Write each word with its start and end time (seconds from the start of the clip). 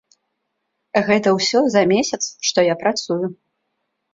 Гэта 1.09 1.33
ўсё 1.37 1.59
за 1.75 1.83
месяц, 1.93 2.19
што 2.49 2.59
я 2.73 2.79
працую. 2.83 3.23